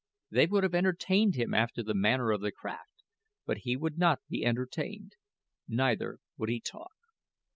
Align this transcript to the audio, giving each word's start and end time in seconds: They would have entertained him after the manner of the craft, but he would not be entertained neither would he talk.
They 0.31 0.47
would 0.47 0.63
have 0.63 0.73
entertained 0.73 1.35
him 1.35 1.53
after 1.53 1.83
the 1.83 1.93
manner 1.93 2.31
of 2.31 2.41
the 2.41 2.51
craft, 2.51 3.03
but 3.45 3.57
he 3.59 3.77
would 3.77 3.99
not 3.99 4.19
be 4.27 4.43
entertained 4.43 5.11
neither 5.67 6.17
would 6.37 6.49
he 6.49 6.59
talk. 6.59 6.95